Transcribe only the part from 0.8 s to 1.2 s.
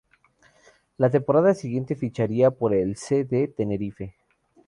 La